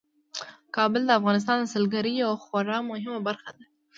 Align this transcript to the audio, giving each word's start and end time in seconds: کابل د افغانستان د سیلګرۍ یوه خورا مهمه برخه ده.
کابل 0.75 1.01
د 1.05 1.11
افغانستان 1.19 1.57
د 1.59 1.65
سیلګرۍ 1.73 2.13
یوه 2.23 2.37
خورا 2.43 2.77
مهمه 2.91 3.19
برخه 3.27 3.49
ده. 3.57 3.65